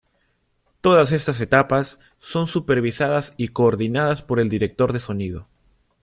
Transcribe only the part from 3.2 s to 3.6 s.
y